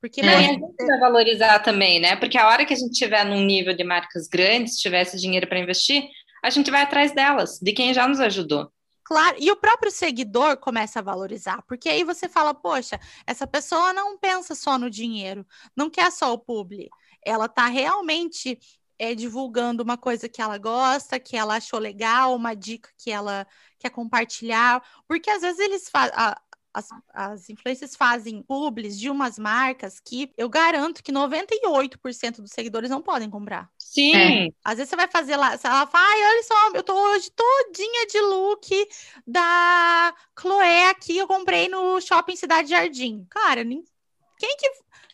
[0.00, 2.16] Porque é, a gente vai valorizar também, né?
[2.16, 5.58] Porque a hora que a gente tiver num nível de marcas grandes, tivesse dinheiro para
[5.58, 6.04] investir,
[6.42, 8.70] a gente vai atrás delas, de quem já nos ajudou.
[9.04, 13.92] Claro, e o próprio seguidor começa a valorizar, porque aí você fala, poxa, essa pessoa
[13.92, 16.88] não pensa só no dinheiro, não quer só o publi,
[17.24, 18.58] ela está realmente
[18.98, 23.46] é, divulgando uma coisa que ela gosta, que ela achou legal, uma dica que ela
[23.78, 26.14] quer compartilhar, porque às vezes eles fazem
[26.74, 32.90] as, as influências fazem publis de umas marcas que eu garanto que 98% dos seguidores
[32.90, 33.70] não podem comprar.
[33.78, 34.16] Sim.
[34.16, 34.48] É.
[34.64, 38.06] Às vezes você vai fazer lá, ela fala, ai, olha só, eu tô hoje todinha
[38.08, 38.88] de look
[39.24, 43.24] da Chloé aqui, eu comprei no Shopping Cidade Jardim.
[43.30, 43.84] Cara, nem...
[44.36, 44.68] quem que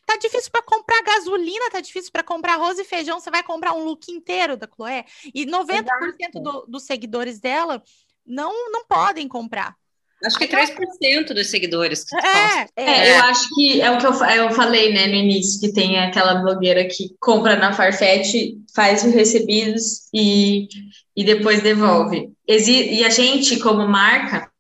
[0.07, 3.75] tá difícil para comprar gasolina, tá difícil para comprar arroz e feijão, você vai comprar
[3.75, 5.05] um look inteiro da Chloé.
[5.35, 7.83] E 90% do, dos seguidores dela
[8.27, 9.77] não, não podem comprar.
[10.25, 12.05] Acho que 3% dos seguidores.
[12.13, 15.73] É, é, eu acho que é o que eu, eu falei, né, no início, que
[15.73, 18.35] tem aquela blogueira que compra na Farfetch,
[18.75, 20.69] faz os recebidos e,
[21.17, 22.31] e depois devolve.
[22.47, 24.51] E a gente, como marca,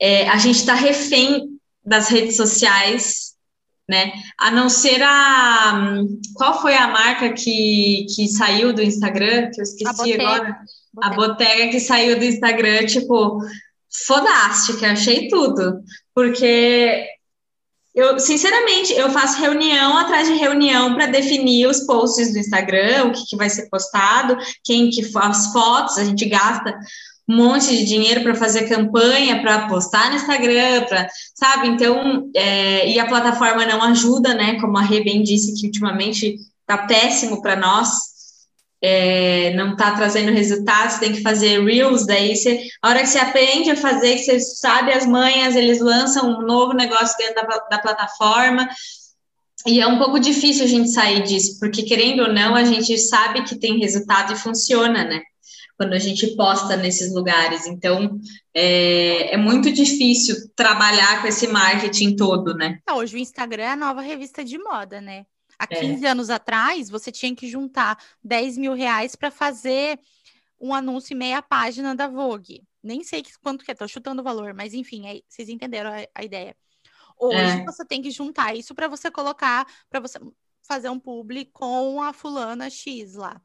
[0.00, 1.48] é, a gente está refém
[1.84, 3.32] das redes sociais,
[3.88, 4.12] né?
[4.38, 6.02] A não ser a.
[6.34, 9.50] Qual foi a marca que, que saiu do Instagram?
[9.50, 10.58] Que eu esqueci agora.
[11.02, 13.38] A botega que saiu do Instagram, tipo,
[14.06, 15.80] fodástica, achei tudo.
[16.14, 17.06] Porque
[17.94, 23.12] eu, sinceramente, eu faço reunião atrás de reunião para definir os posts do Instagram, o
[23.12, 26.78] que, que vai ser postado, quem que faz fotos, a gente gasta
[27.28, 31.68] um monte de dinheiro para fazer campanha, para postar no Instagram, para, sabe?
[31.68, 34.58] Então, é, e a plataforma não ajuda, né?
[34.60, 38.11] Como a Rê bem disse que ultimamente tá péssimo para nós
[38.82, 43.18] é, não está trazendo resultados, tem que fazer Reels, daí você, a hora que você
[43.18, 47.58] aprende a fazer, que você sabe as manhas, eles lançam um novo negócio dentro da,
[47.70, 48.68] da plataforma,
[49.64, 52.98] e é um pouco difícil a gente sair disso, porque querendo ou não, a gente
[52.98, 55.22] sabe que tem resultado e funciona, né?
[55.76, 57.66] Quando a gente posta nesses lugares.
[57.66, 58.18] Então,
[58.52, 62.78] é, é muito difícil trabalhar com esse marketing todo, né?
[62.90, 65.24] Hoje o Instagram é a nova revista de moda, né?
[65.62, 66.08] Há 15 é.
[66.08, 69.96] anos atrás, você tinha que juntar 10 mil reais para fazer
[70.60, 72.66] um anúncio em meia página da Vogue.
[72.82, 76.04] Nem sei quanto que é, tô chutando o valor, mas enfim, é, vocês entenderam a,
[76.16, 76.56] a ideia.
[77.16, 77.64] Hoje é.
[77.64, 80.18] você tem que juntar isso para você colocar, para você
[80.64, 83.40] fazer um publi com a fulana X lá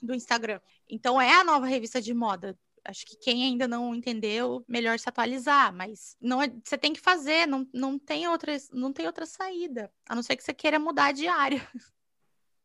[0.00, 0.58] do Instagram.
[0.88, 5.08] Então é a nova revista de moda acho que quem ainda não entendeu, melhor se
[5.08, 9.26] atualizar, mas não é, você tem que fazer, não, não, tem outra, não tem outra
[9.26, 11.66] saída, a não ser que você queira mudar de área.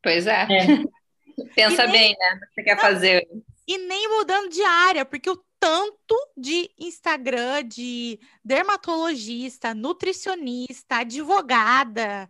[0.03, 0.43] Pois é.
[0.43, 0.47] é.
[1.55, 2.39] Pensa nem, bem, né?
[2.53, 3.27] Você quer não, fazer.
[3.67, 12.29] E nem mudando de área, porque o tanto de Instagram de dermatologista, nutricionista, advogada,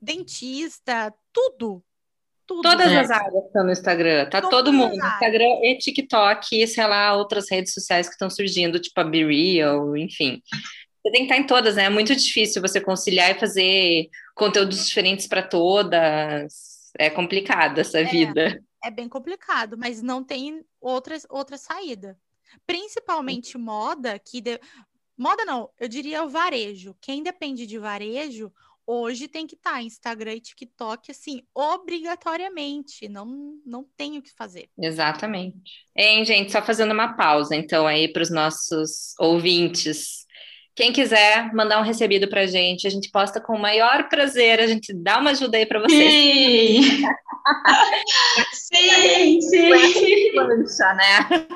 [0.00, 1.82] dentista, tudo
[2.46, 2.62] tudo.
[2.62, 3.00] Todas né?
[3.00, 4.94] as áreas estão no Instagram, tá Todas todo mundo.
[4.94, 9.96] Instagram e TikTok, e sei lá, outras redes sociais que estão surgindo, tipo a BeReal,
[9.96, 10.42] enfim.
[11.02, 11.84] Você tem que estar em todas, né?
[11.84, 16.90] É muito difícil você conciliar e fazer conteúdos diferentes para todas.
[16.98, 18.62] É complicado essa é, vida.
[18.82, 22.18] É bem complicado, mas não tem outra, outra saída.
[22.66, 24.40] Principalmente moda, que.
[24.40, 24.58] De...
[25.16, 26.96] Moda não, eu diria o varejo.
[27.00, 28.52] Quem depende de varejo,
[28.86, 33.08] hoje tem que estar tá, Instagram e TikTok, assim, obrigatoriamente.
[33.08, 33.26] Não,
[33.64, 34.68] não tem o que fazer.
[34.78, 35.84] Exatamente.
[35.96, 40.24] Hein, gente, só fazendo uma pausa, então, aí para os nossos ouvintes.
[40.74, 44.58] Quem quiser mandar um recebido para a gente, a gente posta com o maior prazer,
[44.58, 46.84] a gente dá uma ajuda aí para vocês.
[48.54, 50.32] Sim, sim, sim.
[50.32, 51.46] Né?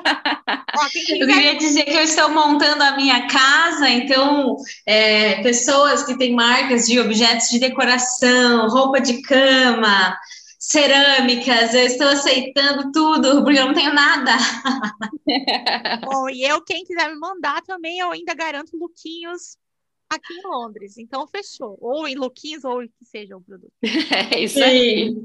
[1.19, 4.55] Eu queria dizer que eu estou montando a minha casa, então,
[4.85, 10.15] é, pessoas que têm marcas de objetos de decoração, roupa de cama,
[10.59, 14.31] cerâmicas, eu estou aceitando tudo, porque eu não tenho nada.
[16.05, 19.57] Bom, e eu, quem quiser me mandar também, eu ainda garanto lookinhos
[20.09, 20.97] aqui em Londres.
[20.97, 21.77] Então, fechou.
[21.79, 23.71] Ou em lookinhos, ou que seja o produto.
[24.33, 25.15] É isso aí.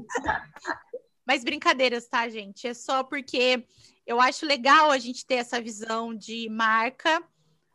[1.27, 2.65] Mas brincadeiras, tá, gente?
[2.65, 3.65] É só porque
[4.07, 7.21] eu acho legal a gente ter essa visão de marca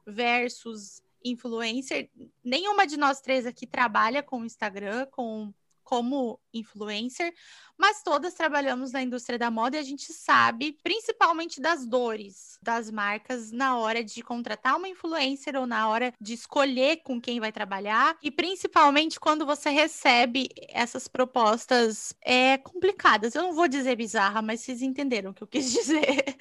[0.06, 2.08] versus influencer.
[2.42, 5.52] Nenhuma de nós três aqui trabalha com Instagram, com
[5.90, 7.34] como influencer,
[7.76, 12.92] mas todas trabalhamos na indústria da moda e a gente sabe principalmente das dores das
[12.92, 17.50] marcas na hora de contratar uma influencer ou na hora de escolher com quem vai
[17.50, 23.34] trabalhar e principalmente quando você recebe essas propostas é, complicadas.
[23.34, 26.36] Eu não vou dizer bizarra, mas vocês entenderam o que eu quis dizer.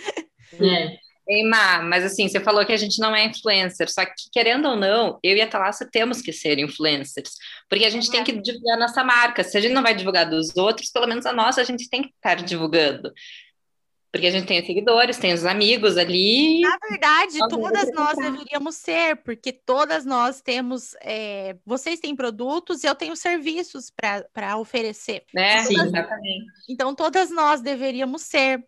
[0.61, 1.08] É.
[1.29, 4.67] Ei, Má, mas assim, você falou que a gente não é influencer, só que querendo
[4.67, 7.35] ou não, eu e a Thalassa temos que ser influencers,
[7.69, 8.11] porque a gente é.
[8.11, 9.43] tem que divulgar a nossa marca.
[9.43, 12.01] Se a gente não vai divulgar dos outros, pelo menos a nossa a gente tem
[12.01, 13.13] que estar divulgando.
[14.11, 16.61] Porque a gente tem seguidores, tem os amigos ali.
[16.61, 20.95] Na verdade, todas nós deveríamos ser, porque todas nós temos.
[21.01, 25.25] É, vocês têm produtos e eu tenho serviços para oferecer.
[25.31, 25.61] Né?
[25.63, 26.45] Sim, exatamente.
[26.67, 28.65] Então, todas nós deveríamos ser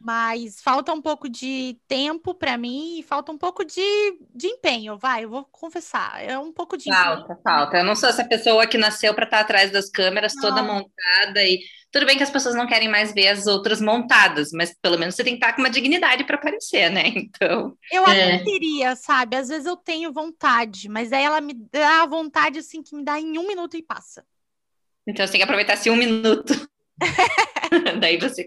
[0.00, 3.82] mas falta um pouco de tempo para mim e falta um pouco de,
[4.34, 7.40] de empenho, vai, eu vou confessar, é um pouco de Falta, empenho.
[7.44, 7.76] falta.
[7.76, 10.42] Eu não sou essa pessoa que nasceu para estar atrás das câmeras não.
[10.42, 11.60] toda montada e
[11.92, 15.14] tudo bem que as pessoas não querem mais ver as outras montadas, mas pelo menos
[15.14, 17.02] você tem que estar com uma dignidade para aparecer, né?
[17.14, 17.76] Então.
[17.92, 18.36] Eu é.
[18.36, 19.36] até queria, sabe?
[19.36, 23.04] Às vezes eu tenho vontade, mas aí ela me dá a vontade assim que me
[23.04, 24.24] dá em um minuto e passa.
[25.06, 26.54] Então você tem que aproveitar esse um minuto.
[28.00, 28.44] Daí você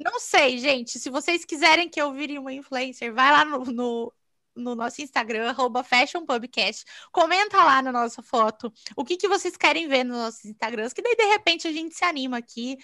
[0.00, 0.98] não sei, gente.
[0.98, 4.12] Se vocês quiserem que eu vire uma influencer, vai lá no, no,
[4.56, 6.84] no nosso Instagram, fashionpubcast.
[7.12, 11.02] Comenta lá na nossa foto o que, que vocês querem ver nos nossos Instagrams, que
[11.02, 12.78] daí de repente a gente se anima aqui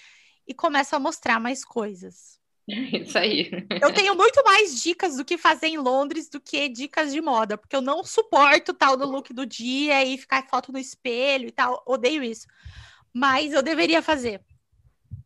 [0.47, 2.37] e começa a mostrar mais coisas.
[2.67, 3.49] Isso aí.
[3.81, 7.57] Eu tenho muito mais dicas do que fazer em Londres do que dicas de moda,
[7.57, 11.51] porque eu não suporto tal do look do dia e ficar foto no espelho e
[11.51, 11.81] tal.
[11.85, 12.45] Odeio isso.
[13.13, 14.41] Mas eu deveria fazer.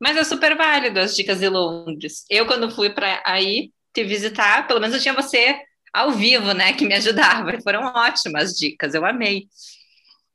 [0.02, 2.26] Mas é super válido as dicas de Londres.
[2.28, 5.56] Eu, quando fui para aí te visitar, pelo menos eu tinha você
[5.94, 7.52] ao vivo, né, que me ajudava.
[7.62, 9.44] Foram ótimas dicas, eu amei.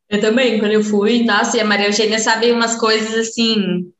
[0.08, 3.90] Eu também, quando eu fui, nossa, e a Maria Eugênia sabe umas coisas assim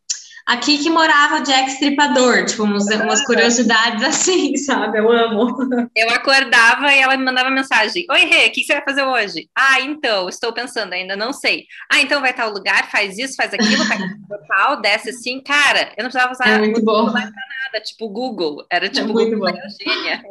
[0.47, 4.99] aqui que morava o Jack Stripador, tipo, umas, umas, curiosidades assim, sabe?
[4.99, 5.57] Eu amo.
[5.95, 9.51] Eu acordava e ela me mandava mensagem: Oi, Rê, o que você vai fazer hoje?
[9.55, 11.67] Ah, então, estou pensando, ainda não sei.
[11.91, 14.01] Ah, então vai tal lugar, faz isso, faz aquilo, faz
[14.49, 15.43] tal, desce assim.
[15.43, 17.11] Cara, eu não precisava usar é muito bom.
[17.11, 18.65] pra nada, tipo Google.
[18.71, 20.23] Era tipo é muito Google Eugênia.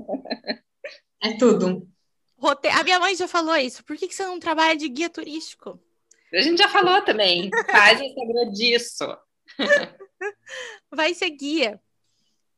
[1.21, 1.88] É tudo.
[2.71, 3.84] A minha mãe já falou isso.
[3.84, 5.80] Por que, que você não trabalha de guia turístico?
[6.32, 7.49] A gente já falou também.
[7.71, 9.17] Faz o Instagram disso.
[10.91, 11.81] Vai ser guia.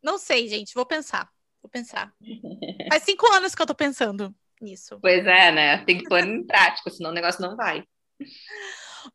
[0.02, 0.74] Não sei, gente.
[0.74, 1.30] Vou pensar.
[1.62, 2.14] Vou pensar.
[2.90, 5.00] Faz cinco anos que eu tô pensando nisso.
[5.02, 5.84] Pois é, né?
[5.86, 7.84] Tem que pôr em prática, senão o negócio não vai.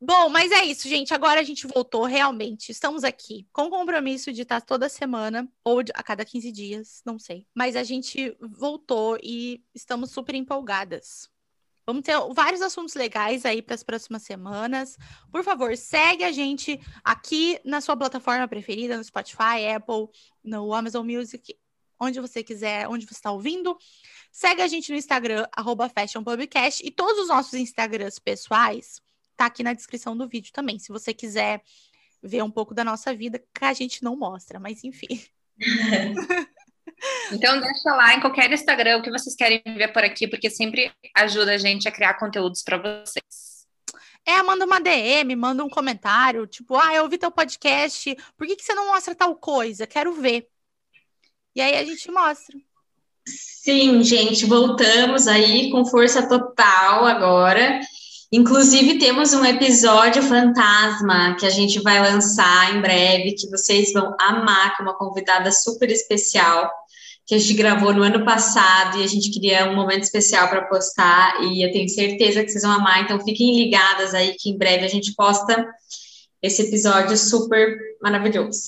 [0.01, 1.13] Bom, mas é isso, gente.
[1.13, 2.71] Agora a gente voltou realmente.
[2.71, 7.19] Estamos aqui com o compromisso de estar toda semana ou a cada 15 dias, não
[7.19, 7.47] sei.
[7.55, 11.31] Mas a gente voltou e estamos super empolgadas.
[11.85, 14.97] Vamos ter vários assuntos legais aí para as próximas semanas.
[15.31, 20.09] Por favor, segue a gente aqui na sua plataforma preferida, no Spotify, Apple,
[20.45, 21.57] no Amazon Music,
[21.99, 23.77] onde você quiser, onde você está ouvindo.
[24.31, 25.47] Segue a gente no Instagram,
[25.95, 29.03] FashionPubcast, e todos os nossos Instagrams pessoais
[29.37, 31.63] tá aqui na descrição do vídeo também, se você quiser
[32.23, 35.21] ver um pouco da nossa vida, que a gente não mostra, mas enfim.
[37.33, 40.93] Então deixa lá em qualquer Instagram o que vocês querem ver por aqui, porque sempre
[41.17, 43.67] ajuda a gente a criar conteúdos para vocês.
[44.25, 48.55] É, manda uma DM, manda um comentário, tipo, ah, eu ouvi teu podcast, por que,
[48.55, 49.87] que você não mostra tal coisa?
[49.87, 50.49] Quero ver.
[51.55, 52.57] E aí a gente mostra.
[53.27, 57.81] Sim, gente, voltamos aí com força total agora.
[58.33, 64.17] Inclusive, temos um episódio fantasma que a gente vai lançar em breve, que vocês vão
[64.19, 66.71] amar, com uma convidada super especial.
[67.27, 70.67] Que a gente gravou no ano passado e a gente queria um momento especial para
[70.67, 74.59] postar e eu tenho certeza que vocês vão amar, então fiquem ligadas aí que em
[74.59, 75.67] breve a gente posta
[76.43, 78.61] esse episódio super maravilhoso.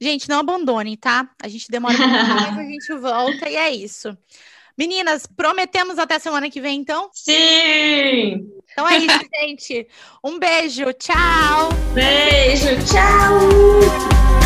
[0.00, 1.28] Gente, não abandonem, tá?
[1.42, 4.16] A gente demora um pouco, mas a gente volta e é isso.
[4.76, 7.10] Meninas, prometemos até semana que vem, então?
[7.12, 8.50] Sim!
[8.72, 9.86] Então é isso, gente.
[10.24, 11.68] Um beijo, tchau!
[11.94, 14.41] Beijo, tchau!